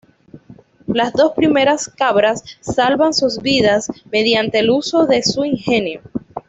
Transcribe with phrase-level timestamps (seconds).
[0.87, 6.01] Las dos primeras cabras salvan sus vidas mediante el uso de su ingenio.